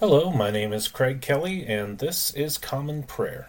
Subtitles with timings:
[0.00, 3.48] Hello, my name is Craig Kelly, and this is Common Prayer.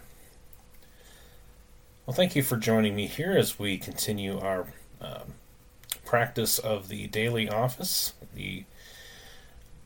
[2.04, 4.66] Well, thank you for joining me here as we continue our
[5.00, 5.34] um,
[6.04, 8.64] practice of the daily office, the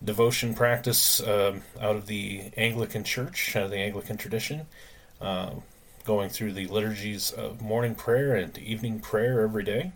[0.03, 4.67] devotion practice um, out of the Anglican Church, uh, the Anglican tradition,
[5.21, 5.51] uh,
[6.07, 9.93] going through the liturgies of morning prayer and evening prayer every day.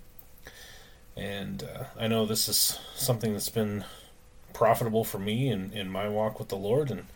[1.16, 3.86] And uh, I know this is something that's been
[4.52, 6.90] profitable for me in, in my walk with the Lord.
[6.90, 7.06] And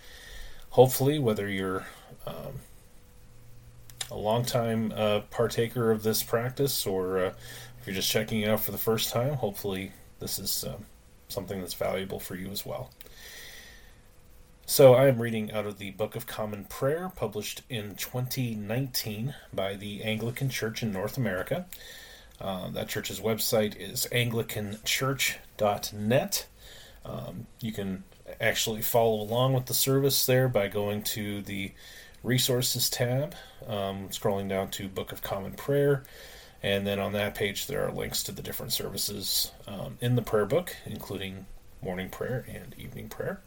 [0.70, 1.86] hopefully, whether you're
[2.26, 2.60] um,
[4.10, 7.32] a long-time uh, partaker of this practice or uh,
[7.80, 10.76] if you're just checking it out for the first time, hopefully this is uh,
[11.28, 12.90] something that's valuable for you as well.
[14.64, 19.74] So, I am reading out of the Book of Common Prayer, published in 2019 by
[19.74, 21.66] the Anglican Church in North America.
[22.40, 26.46] Uh, that church's website is anglicanchurch.net.
[27.04, 28.04] Um, you can
[28.40, 31.72] actually follow along with the service there by going to the
[32.22, 33.34] Resources tab,
[33.66, 36.04] um, scrolling down to Book of Common Prayer,
[36.62, 40.22] and then on that page there are links to the different services um, in the
[40.22, 41.46] prayer book, including
[41.82, 43.40] morning prayer and evening prayer.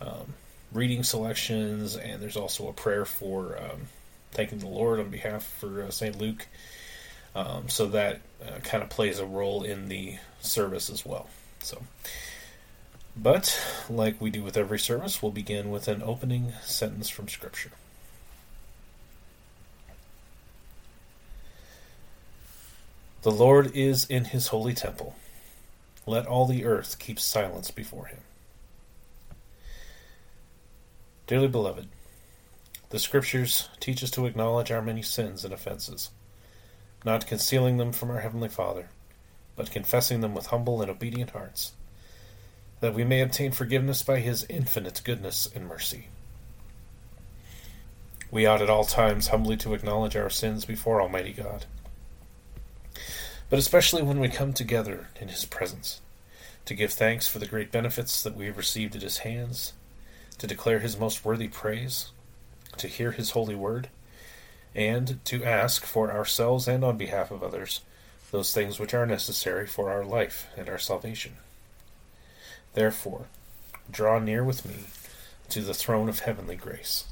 [0.00, 0.34] um,
[0.72, 3.88] reading selections, and there's also a prayer for um,
[4.32, 6.18] thanking the Lord on behalf for uh, St.
[6.18, 6.46] Luke.
[7.34, 11.28] Um, so that uh, kind of plays a role in the service as well.
[11.60, 11.82] So,
[13.16, 17.72] but like we do with every service, we'll begin with an opening sentence from Scripture.
[23.22, 25.14] The Lord is in his holy temple.
[26.08, 28.20] Let all the earth keep silence before him.
[31.26, 31.86] Dearly beloved,
[32.88, 36.08] the Scriptures teach us to acknowledge our many sins and offenses,
[37.04, 38.88] not concealing them from our Heavenly Father,
[39.54, 41.72] but confessing them with humble and obedient hearts,
[42.80, 46.08] that we may obtain forgiveness by His infinite goodness and mercy.
[48.30, 51.66] We ought at all times humbly to acknowledge our sins before Almighty God
[53.50, 56.00] but especially when we come together in His presence,
[56.64, 59.72] to give thanks for the great benefits that we have received at His hands,
[60.38, 62.10] to declare His most worthy praise,
[62.76, 63.88] to hear His holy word,
[64.74, 67.80] and to ask for ourselves and on behalf of others
[68.30, 71.32] those things which are necessary for our life and our salvation.
[72.74, 73.26] Therefore,
[73.90, 74.84] draw near with me
[75.48, 77.04] to the throne of heavenly grace.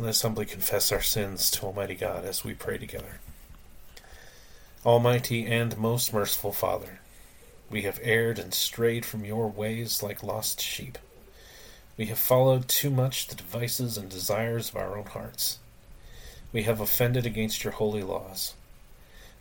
[0.00, 3.18] Let us humbly confess our sins to Almighty God as we pray together.
[4.86, 7.00] Almighty and most merciful Father,
[7.68, 10.98] we have erred and strayed from your ways like lost sheep.
[11.96, 15.58] We have followed too much the devices and desires of our own hearts.
[16.52, 18.54] We have offended against your holy laws.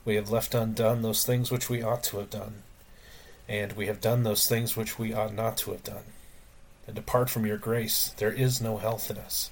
[0.05, 2.63] We have left undone those things which we ought to have done,
[3.47, 6.05] and we have done those things which we ought not to have done.
[6.87, 9.51] And apart from your grace, there is no health in us.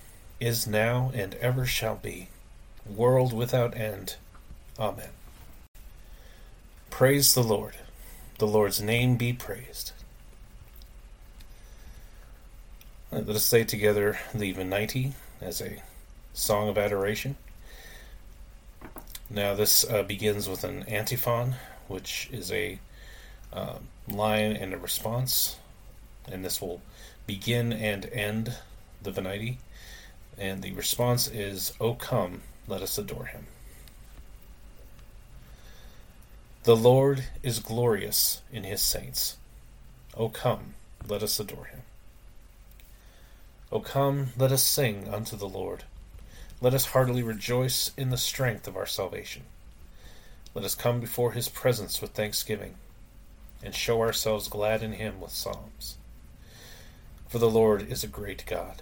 [0.41, 2.27] is now, and ever shall be,
[2.85, 4.15] world without end.
[4.79, 5.09] Amen.
[6.89, 7.75] Praise the Lord.
[8.39, 9.91] The Lord's name be praised.
[13.11, 15.83] Let us say together the Venite as a
[16.33, 17.35] song of adoration.
[19.29, 21.55] Now, this uh, begins with an antiphon,
[21.87, 22.79] which is a
[23.53, 23.75] uh,
[24.07, 25.57] line and a response,
[26.29, 26.81] and this will
[27.27, 28.55] begin and end
[29.03, 29.57] the Venite.
[30.41, 33.45] And the response is, O come, let us adore him.
[36.63, 39.37] The Lord is glorious in his saints.
[40.17, 40.73] O come,
[41.07, 41.81] let us adore him.
[43.71, 45.83] O come, let us sing unto the Lord.
[46.59, 49.43] Let us heartily rejoice in the strength of our salvation.
[50.55, 52.73] Let us come before his presence with thanksgiving,
[53.63, 55.97] and show ourselves glad in him with psalms.
[57.27, 58.81] For the Lord is a great God,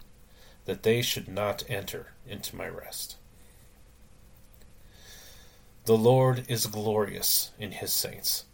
[0.65, 3.15] that they should not enter into my rest.
[5.85, 8.45] The Lord is glorious in his saints.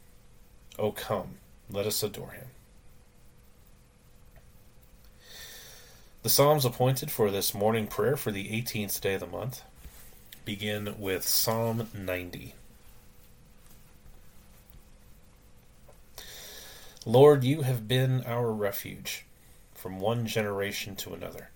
[0.80, 1.38] O come,
[1.69, 2.48] let us adore him.
[6.24, 9.62] The Psalms appointed for this morning prayer for the 18th day of the month
[10.45, 12.54] begin with Psalm 90.
[17.06, 19.25] Lord, you have been our refuge
[19.74, 21.50] from one generation to another.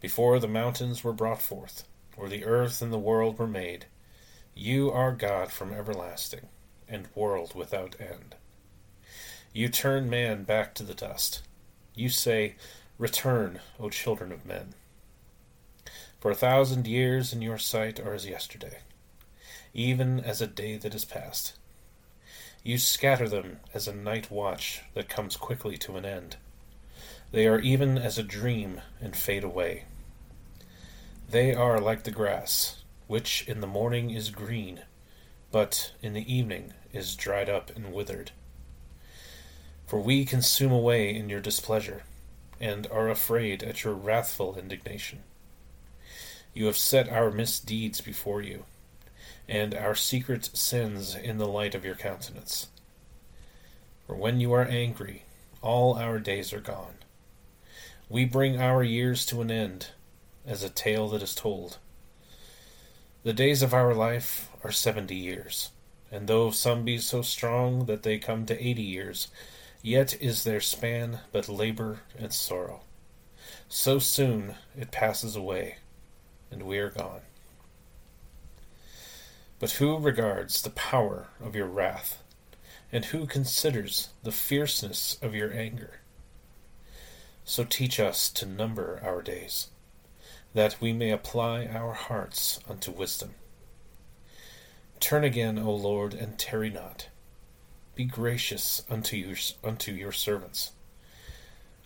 [0.00, 1.84] Before the mountains were brought forth,
[2.16, 3.86] or the earth and the world were made,
[4.54, 6.48] you are God from everlasting,
[6.88, 8.36] and world without end.
[9.52, 11.42] You turn man back to the dust.
[11.94, 12.56] You say,
[12.96, 14.74] Return, O children of men.
[16.20, 18.78] For a thousand years in your sight are as yesterday,
[19.72, 21.54] even as a day that is past.
[22.64, 26.36] You scatter them as a night watch that comes quickly to an end.
[27.30, 29.84] They are even as a dream and fade away.
[31.30, 34.82] They are like the grass which in the morning is green,
[35.50, 38.30] but in the evening is dried up and withered.
[39.86, 42.02] For we consume away in your displeasure,
[42.60, 45.22] and are afraid at your wrathful indignation.
[46.52, 48.64] You have set our misdeeds before you,
[49.48, 52.66] and our secret sins in the light of your countenance.
[54.06, 55.24] For when you are angry,
[55.62, 56.97] all our days are gone.
[58.10, 59.88] We bring our years to an end,
[60.46, 61.76] as a tale that is told.
[63.22, 65.72] The days of our life are seventy years,
[66.10, 69.28] and though some be so strong that they come to eighty years,
[69.82, 72.80] yet is their span but labor and sorrow.
[73.68, 75.76] So soon it passes away,
[76.50, 77.20] and we are gone.
[79.58, 82.22] But who regards the power of your wrath,
[82.90, 86.00] and who considers the fierceness of your anger?
[87.48, 89.68] So teach us to number our days
[90.52, 93.36] that we may apply our hearts unto wisdom.
[95.00, 97.08] Turn again, O Lord, and tarry not.
[97.94, 100.72] Be gracious unto your, unto your servants.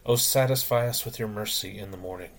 [0.05, 2.33] O satisfy us with your mercy in the morning,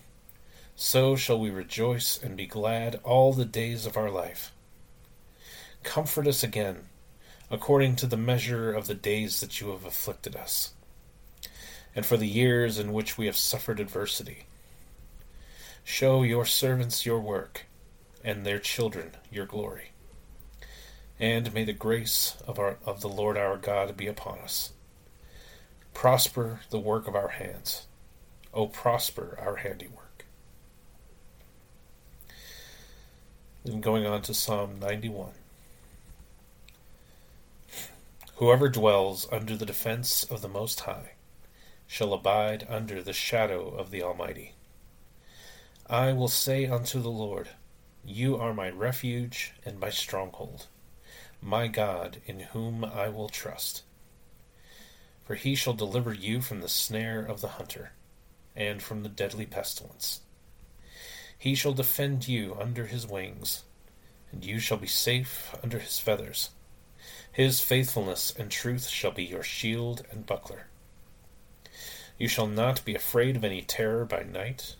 [0.75, 4.51] So shall we rejoice and be glad all the days of our life.
[5.83, 6.89] Comfort us again,
[7.49, 10.72] according to the measure of the days that you have afflicted us,
[11.95, 14.45] and for the years in which we have suffered adversity.
[15.83, 17.65] Show your servants your work,
[18.23, 19.91] and their children your glory.
[21.19, 24.71] And may the grace of, our, of the Lord our God be upon us.
[25.93, 27.85] Prosper the work of our hands.
[28.53, 30.25] O prosper our handiwork.
[33.63, 35.31] Then going on to Psalm 91.
[38.37, 41.12] Whoever dwells under the defense of the Most High
[41.93, 44.55] shall abide under the shadow of the Almighty.
[45.87, 47.49] I will say unto the Lord,
[48.03, 50.65] You are my refuge and my stronghold,
[51.39, 53.83] my God, in whom I will trust.
[55.23, 57.91] For he shall deliver you from the snare of the hunter,
[58.55, 60.21] and from the deadly pestilence.
[61.37, 63.65] He shall defend you under his wings,
[64.31, 66.49] and you shall be safe under his feathers.
[67.31, 70.69] His faithfulness and truth shall be your shield and buckler.
[72.17, 74.75] You shall not be afraid of any terror by night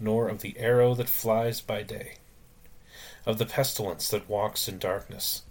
[0.00, 2.14] nor of the arrow that flies by day,
[3.26, 5.42] of the pestilence that walks in darkness,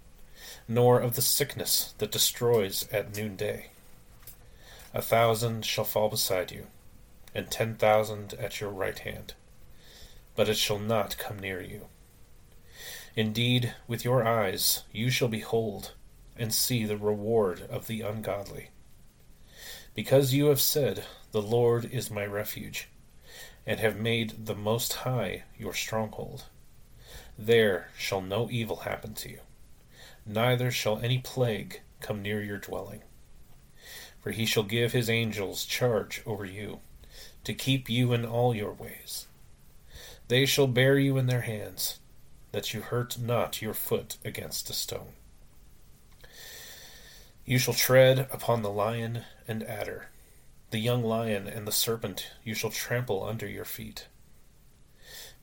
[0.67, 3.69] nor of the sickness that destroys at noonday.
[4.93, 6.67] A thousand shall fall beside you,
[7.33, 9.33] and ten thousand at your right hand,
[10.35, 11.87] but it shall not come near you.
[13.15, 15.93] Indeed, with your eyes you shall behold
[16.37, 18.69] and see the reward of the ungodly.
[19.95, 22.89] Because you have said, The Lord is my refuge
[23.65, 26.45] and have made the Most High your stronghold.
[27.37, 29.39] There shall no evil happen to you,
[30.25, 33.01] neither shall any plague come near your dwelling.
[34.21, 36.79] For he shall give his angels charge over you,
[37.43, 39.27] to keep you in all your ways.
[40.27, 41.99] They shall bear you in their hands,
[42.51, 45.13] that you hurt not your foot against a stone.
[47.45, 50.09] You shall tread upon the lion and adder
[50.73, 54.07] the young lion and the serpent you shall trample under your feet.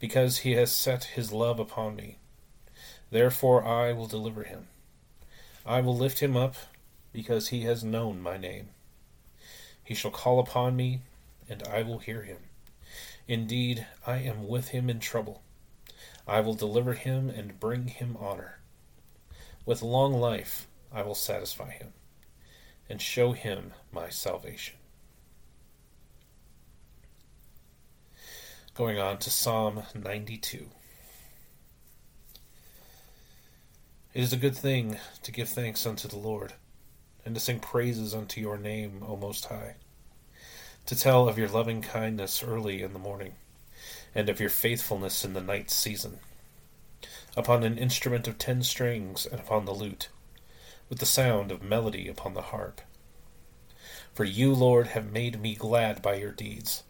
[0.00, 2.16] Because he has set his love upon me,
[3.12, 4.66] therefore I will deliver him.
[5.64, 6.56] I will lift him up,
[7.12, 8.70] because he has known my name.
[9.84, 11.02] He shall call upon me,
[11.48, 12.38] and I will hear him.
[13.28, 15.42] Indeed, I am with him in trouble.
[16.26, 18.58] I will deliver him and bring him honor.
[19.64, 21.92] With long life I will satisfy him,
[22.90, 24.74] and show him my salvation.
[28.74, 30.66] Going on to Psalm 92.
[34.12, 36.54] It is a good thing to give thanks unto the Lord,
[37.24, 39.76] and to sing praises unto your name, O Most High,
[40.86, 43.34] to tell of your loving kindness early in the morning,
[44.16, 46.18] and of your faithfulness in the night season,
[47.36, 50.08] upon an instrument of ten strings and upon the lute,
[50.90, 52.82] with the sound of melody upon the harp.
[54.12, 56.82] For you, Lord, have made me glad by your deeds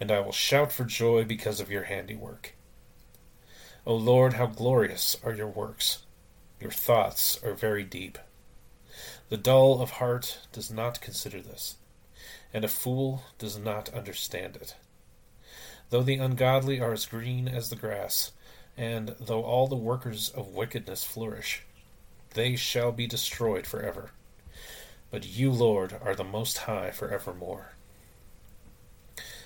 [0.00, 2.54] and I will shout for joy because of your handiwork.
[3.86, 6.02] O Lord, how glorious are your works!
[6.60, 8.18] Your thoughts are very deep.
[9.28, 11.76] The dull of heart does not consider this,
[12.52, 14.74] and a fool does not understand it.
[15.90, 18.32] Though the ungodly are as green as the grass,
[18.76, 21.62] and though all the workers of wickedness flourish,
[22.34, 24.10] they shall be destroyed forever.
[25.10, 27.72] But you, Lord, are the Most High for evermore.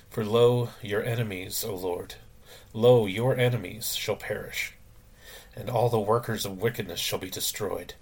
[0.09, 2.15] For lo, your enemies, O Lord,
[2.73, 4.73] lo, your enemies shall perish,
[5.55, 7.93] and all the workers of wickedness shall be destroyed.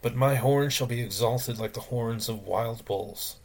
[0.00, 3.36] But my horn shall be exalted like the horns of wild bulls.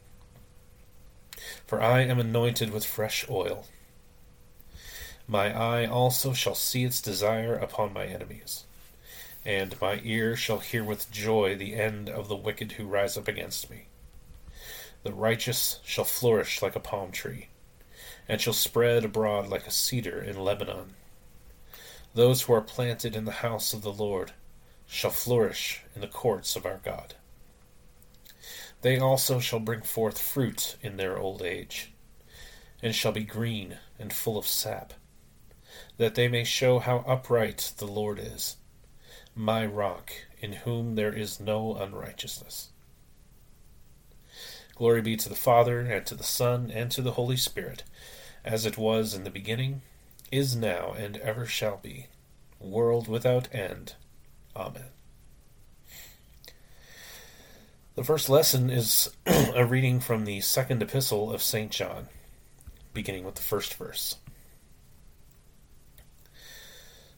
[1.65, 3.65] For I am anointed with fresh oil.
[5.27, 8.65] My eye also shall see its desire upon my enemies,
[9.45, 13.27] and my ear shall hear with joy the end of the wicked who rise up
[13.27, 13.87] against me.
[15.03, 17.49] The righteous shall flourish like a palm tree,
[18.27, 20.93] and shall spread abroad like a cedar in Lebanon.
[22.13, 24.31] Those who are planted in the house of the Lord
[24.85, 27.15] shall flourish in the courts of our God.
[28.81, 31.91] They also shall bring forth fruit in their old age,
[32.81, 34.93] and shall be green and full of sap,
[35.97, 38.57] that they may show how upright the Lord is,
[39.35, 42.69] my rock, in whom there is no unrighteousness.
[44.75, 47.83] Glory be to the Father, and to the Son, and to the Holy Spirit,
[48.43, 49.81] as it was in the beginning,
[50.31, 52.07] is now, and ever shall be,
[52.59, 53.93] world without end.
[54.55, 54.89] Amen.
[57.95, 61.71] The first lesson is a reading from the second epistle of St.
[61.71, 62.07] John.
[62.93, 64.17] beginning with the first verse.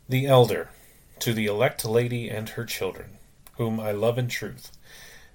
[0.07, 0.69] The elder,
[1.19, 3.17] to the elect lady and her children,
[3.57, 4.71] whom I love in truth,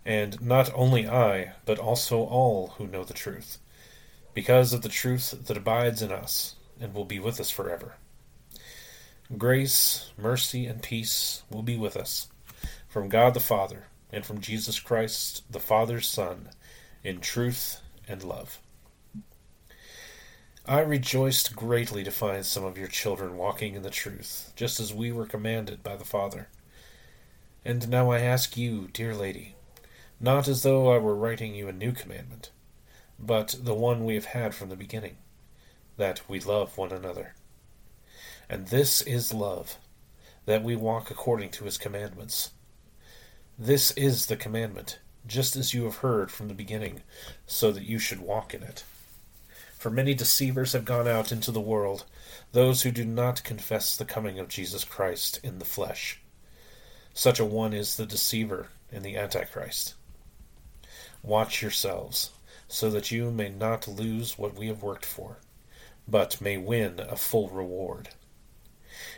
[0.04, 3.58] and not only I, but also all who know the truth,
[4.34, 7.96] because of the truth that abides in us and will be with us forever.
[9.36, 12.28] Grace, mercy, and peace will be with us
[12.88, 16.48] from God the Father and from Jesus Christ, the Father's Son,
[17.04, 18.58] in truth and love.
[20.66, 24.92] I rejoiced greatly to find some of your children walking in the truth, just as
[24.92, 26.48] we were commanded by the Father.
[27.64, 29.54] And now I ask you, dear lady,
[30.20, 32.50] not as though I were writing you a new commandment,
[33.18, 35.16] but the one we have had from the beginning,
[35.96, 37.34] that we love one another.
[38.48, 39.78] And this is love,
[40.44, 42.50] that we walk according to his commandments.
[43.58, 47.00] This is the commandment, just as you have heard from the beginning,
[47.46, 48.84] so that you should walk in it.
[49.80, 52.04] For many deceivers have gone out into the world,
[52.52, 56.20] those who do not confess the coming of Jesus Christ in the flesh.
[57.14, 59.94] Such a one is the deceiver and the Antichrist.
[61.22, 62.28] Watch yourselves,
[62.68, 65.38] so that you may not lose what we have worked for,
[66.06, 68.10] but may win a full reward.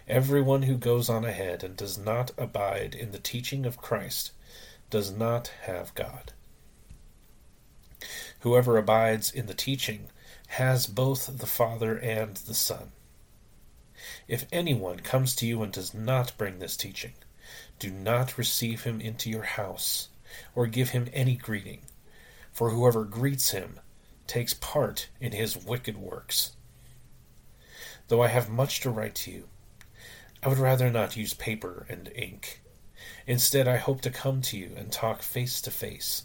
[0.07, 4.31] Everyone who goes on ahead and does not abide in the teaching of Christ
[4.91, 6.33] does not have God.
[8.43, 10.09] Whoever abides in the teaching
[10.57, 12.93] has both the Father and the Son.
[14.29, 17.15] If anyone comes to you and does not bring this teaching,
[17.79, 20.11] do not receive him into your house,
[20.55, 21.81] or give him any greeting,
[22.53, 23.81] for whoever greets him
[24.27, 26.53] takes part in his wicked works.
[28.09, 29.49] Though I have much to write to you,
[30.43, 32.61] I would rather not use paper and ink.
[33.27, 36.25] Instead, I hope to come to you and talk face to face,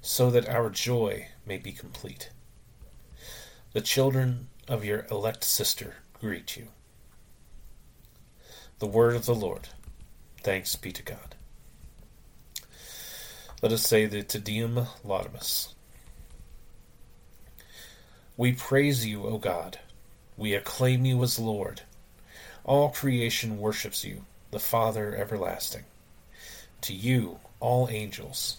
[0.00, 2.30] so that our joy may be complete.
[3.74, 6.68] The children of your elect sister greet you.
[8.78, 9.66] The word of the Lord.
[10.44, 11.34] Thanks be to God.
[13.62, 15.72] Let us say the Te Deum Laudamus.
[18.36, 19.80] We praise you, O God.
[20.36, 21.80] We acclaim you as Lord.
[22.62, 25.82] All creation worships you, the Father everlasting.
[26.82, 28.58] To you, all angels,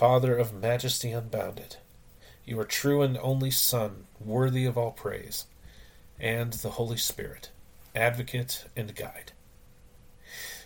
[0.00, 1.76] Father of majesty unbounded,
[2.46, 5.44] you are true and only Son, worthy of all praise,
[6.18, 7.50] and the Holy Spirit,
[7.94, 9.32] advocate and guide.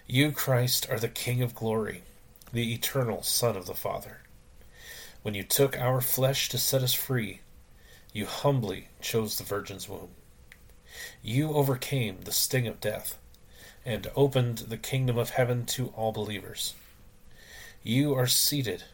[0.07, 2.05] You, Christ, are the King of glory,
[2.53, 4.21] the eternal Son of the Father.
[5.23, 7.41] When you took our flesh to set us free,
[8.13, 10.11] you humbly chose the Virgin's womb.
[11.25, 13.19] You overcame the sting of death
[13.85, 16.75] and opened the kingdom of heaven to all believers.
[17.83, 18.85] You are seated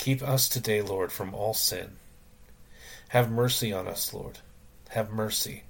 [0.00, 1.96] Keep us today, Lord, from all sin.
[3.08, 4.38] Have mercy on us, Lord.
[4.88, 5.64] Have mercy.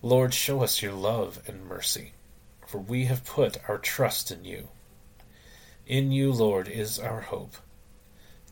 [0.00, 2.12] Lord, show us your love and mercy,
[2.66, 4.68] for we have put our trust in you.
[5.86, 7.56] In you, Lord, is our hope.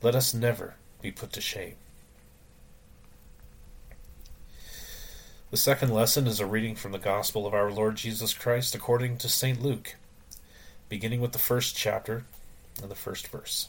[0.02, 1.76] Let us never be put to shame.
[5.50, 9.16] The second lesson is a reading from the Gospel of our Lord Jesus Christ according
[9.16, 9.62] to St.
[9.62, 9.96] Luke,
[10.90, 12.26] beginning with the first chapter
[12.82, 13.68] and the first verse.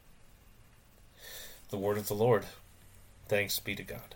[1.71, 2.43] The word of the Lord.
[3.29, 4.15] Thanks be to God.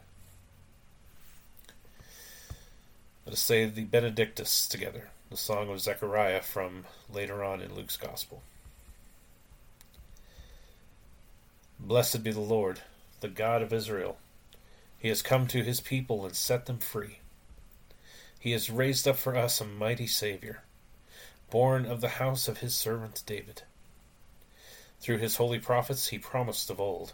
[3.26, 7.96] Let us say the Benedictus together, the song of Zechariah from later on in Luke's
[7.96, 8.44] Gospel.
[11.80, 12.82] Blessed be the Lord,
[13.22, 14.18] the God of Israel.
[15.00, 17.20] He has come to his people and set them free.
[18.38, 20.64] He has raised up for us a mighty Saviour,
[21.50, 23.62] born of the house of his servant David.
[25.00, 27.14] Through his holy prophets he promised of old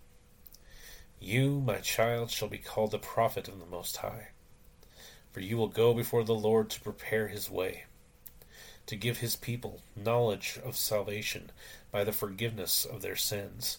[1.23, 4.29] You, my child, shall be called the prophet of the Most High,
[5.31, 7.83] for you will go before the Lord to prepare his way,
[8.87, 11.51] to give his people knowledge of salvation
[11.91, 13.77] by the forgiveness of their sins.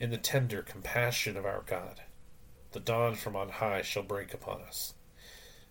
[0.00, 2.00] In the tender compassion of our God,
[2.72, 4.94] the dawn from on high shall break upon us,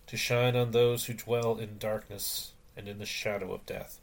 [0.06, 3.98] to shine on those who dwell in darkness and in the shadow of death,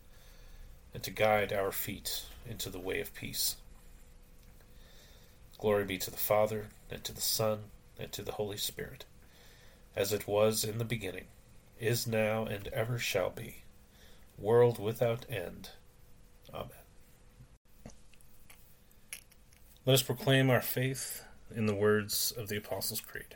[0.94, 3.56] and to guide our feet into the way of peace.
[5.62, 7.65] Glory be to the Father, and to the Son,
[8.00, 9.06] and to the Holy Spirit,
[9.95, 11.26] as it was in the beginning,
[11.80, 13.58] is now, and ever shall be,
[14.39, 15.69] world without end.
[16.52, 16.69] Amen.
[19.86, 21.24] Let us proclaim our faith
[21.56, 23.36] in the words of the Apostles' Creed.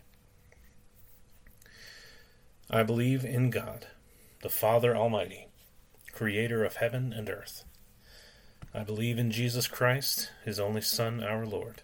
[2.72, 3.86] I believe in God,
[4.42, 5.50] the Father Almighty,
[6.12, 7.66] creator of heaven and earth.
[8.74, 11.84] I believe in Jesus Christ, his only Son, our Lord.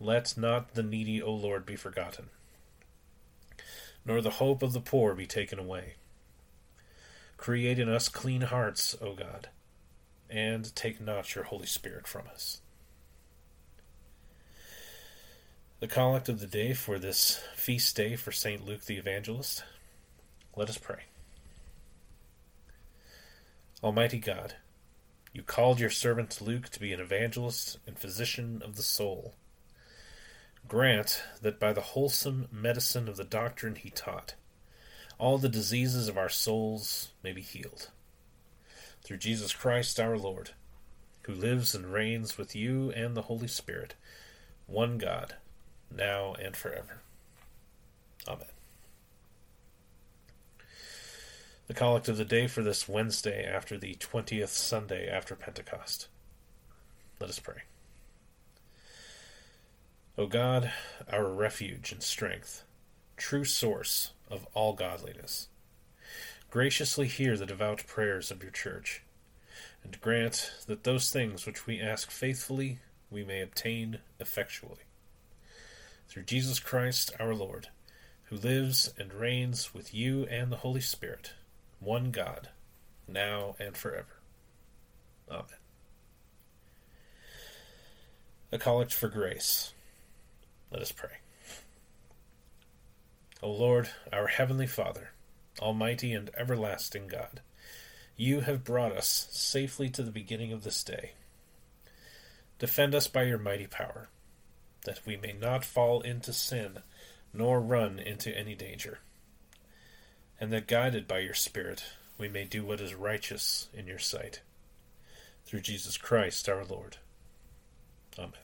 [0.00, 2.30] Let not the needy, O Lord, be forgotten,
[4.04, 5.94] nor the hope of the poor be taken away.
[7.36, 9.48] Create in us clean hearts, O God,
[10.28, 12.60] and take not your Holy Spirit from us.
[15.80, 18.64] The collect of the day for this feast day for St.
[18.64, 19.64] Luke the Evangelist
[20.56, 21.00] let us pray.
[23.82, 24.54] Almighty God,
[25.32, 29.34] you called your servant Luke to be an evangelist and physician of the soul.
[30.66, 34.34] Grant that by the wholesome medicine of the doctrine he taught,
[35.18, 37.90] all the diseases of our souls may be healed.
[39.02, 40.50] Through Jesus Christ our Lord,
[41.22, 43.94] who lives and reigns with you and the Holy Spirit,
[44.66, 45.36] one God,
[45.94, 47.02] now and forever.
[48.26, 48.46] Amen.
[51.66, 56.08] The collect of the day for this Wednesday after the 20th Sunday after Pentecost.
[57.20, 57.62] Let us pray.
[60.16, 60.72] O God,
[61.10, 62.62] our refuge and strength,
[63.16, 65.48] true source of all godliness,
[66.50, 69.02] graciously hear the devout prayers of your church,
[69.82, 72.78] and grant that those things which we ask faithfully
[73.10, 74.84] we may obtain effectually.
[76.08, 77.70] Through Jesus Christ our Lord,
[78.26, 81.32] who lives and reigns with you and the Holy Spirit,
[81.80, 82.50] one God,
[83.08, 84.20] now and forever.
[85.28, 85.44] Amen.
[88.52, 89.73] A collect for grace.
[90.74, 91.18] Let us pray.
[93.40, 95.12] O Lord, our heavenly Father,
[95.60, 97.42] Almighty and everlasting God,
[98.16, 101.12] you have brought us safely to the beginning of this day.
[102.58, 104.08] Defend us by your mighty power,
[104.84, 106.78] that we may not fall into sin
[107.32, 108.98] nor run into any danger,
[110.40, 111.84] and that guided by your Spirit
[112.18, 114.40] we may do what is righteous in your sight.
[115.46, 116.96] Through Jesus Christ our Lord.
[118.18, 118.43] Amen.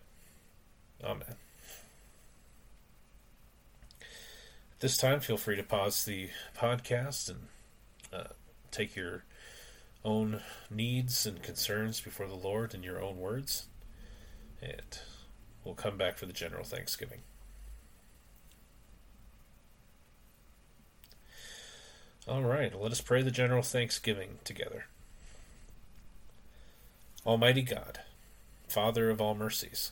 [1.03, 1.35] Amen.
[4.01, 7.39] At this time, feel free to pause the podcast and
[8.13, 8.33] uh,
[8.71, 9.23] take your
[10.03, 13.67] own needs and concerns before the Lord in your own words.
[14.61, 14.99] And
[15.63, 17.21] we'll come back for the general thanksgiving.
[22.27, 24.85] All right, let us pray the general thanksgiving together.
[27.25, 27.99] Almighty God,
[28.67, 29.91] Father of all mercies,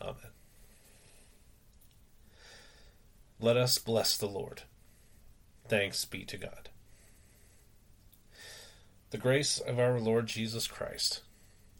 [0.00, 0.32] Amen.
[3.40, 4.62] Let us bless the Lord.
[5.68, 6.70] Thanks be to God.
[9.10, 11.22] The grace of our Lord Jesus Christ,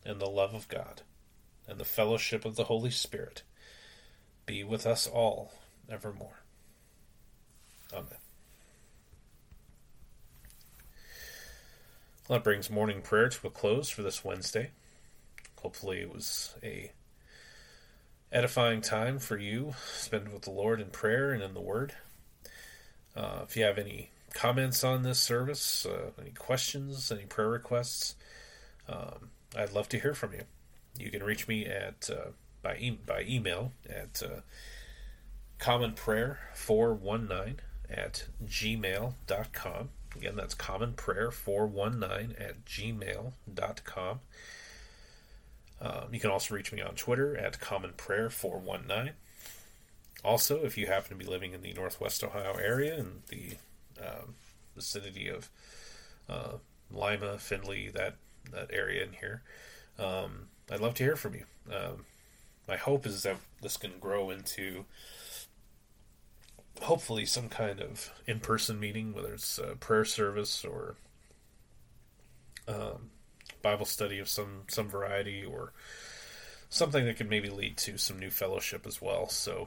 [0.05, 1.03] and the love of God,
[1.67, 3.43] and the fellowship of the Holy Spirit
[4.45, 5.53] be with us all
[5.89, 6.43] evermore.
[7.93, 8.19] Amen.
[12.29, 14.71] That brings morning prayer to a close for this Wednesday.
[15.61, 16.93] Hopefully, it was a
[18.33, 19.75] edifying time for you.
[19.93, 21.95] Spend with the Lord in prayer and in the Word.
[23.15, 28.15] Uh, if you have any comments on this service, uh, any questions, any prayer requests,
[28.89, 30.43] um, I'd love to hear from you.
[30.99, 32.31] You can reach me at uh,
[32.63, 34.41] by e- by email at uh,
[35.59, 37.57] commonprayer419
[37.89, 39.89] at gmail.com.
[40.15, 44.21] Again, that's commonprayer419 at gmail.com.
[45.81, 49.13] Um, you can also reach me on Twitter at commonprayer419.
[50.25, 53.57] Also, if you happen to be living in the Northwest Ohio area in the
[54.01, 54.35] um,
[54.75, 55.51] vicinity of
[56.29, 56.53] uh,
[56.91, 58.17] Lima, Findlay, that
[58.53, 59.43] that area in here,
[59.99, 61.45] um, I'd love to hear from you.
[61.71, 62.05] Um,
[62.67, 64.85] my hope is that this can grow into
[66.83, 70.97] hopefully some kind of in-person meeting, whether it's a prayer service or
[72.69, 73.11] um,
[73.67, 75.73] Bible study of some some variety or
[76.69, 79.29] something that could maybe lead to some new fellowship as well.
[79.29, 79.67] So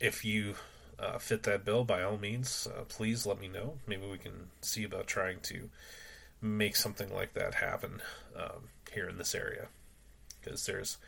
[0.00, 0.54] if you
[0.98, 3.74] uh, fit that bill, by all means, uh, please let me know.
[3.86, 5.70] Maybe we can see about trying to
[6.42, 8.02] make something like that happen
[8.36, 9.68] um, here in this area
[10.40, 10.98] because there's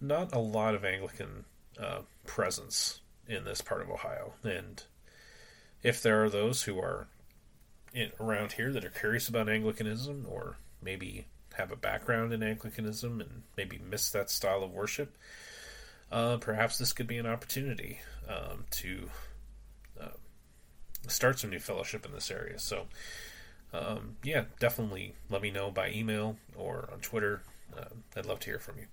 [0.00, 1.44] not a lot of Anglican
[1.78, 4.82] uh, presence in this part of Ohio, and
[5.84, 7.06] if there are those who are
[7.92, 13.20] in, around here that are curious about Anglicanism or maybe have a background in Anglicanism
[13.20, 15.16] and maybe miss that style of worship,
[16.10, 19.08] uh, perhaps this could be an opportunity um, to
[20.00, 20.08] uh,
[21.08, 22.58] start some new fellowship in this area.
[22.58, 22.86] So,
[23.72, 27.42] um, yeah, definitely let me know by email or on Twitter.
[27.76, 27.86] Uh,
[28.16, 28.86] I'd love to hear from you.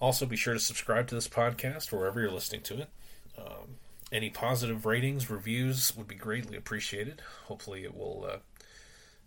[0.00, 2.88] Also, be sure to subscribe to this podcast wherever you're listening to it.
[3.36, 3.76] Um,
[4.12, 7.20] any positive ratings, reviews would be greatly appreciated.
[7.46, 8.36] Hopefully, it will uh,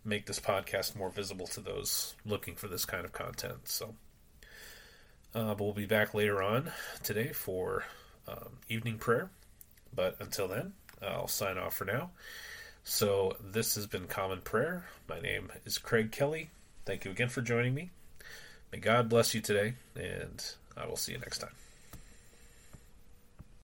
[0.04, 3.68] make this podcast more visible to those looking for this kind of content.
[3.68, 3.94] So,
[5.34, 7.84] uh, but we'll be back later on today for
[8.28, 9.30] um, evening prayer.
[9.94, 12.10] But until then, I'll sign off for now.
[12.84, 14.86] So, this has been Common Prayer.
[15.08, 16.50] My name is Craig Kelly.
[16.84, 17.90] Thank you again for joining me.
[18.72, 20.44] May God bless you today, and
[20.76, 21.61] I will see you next time.